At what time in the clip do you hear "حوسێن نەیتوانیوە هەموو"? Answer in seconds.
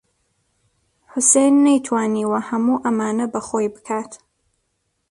1.11-2.81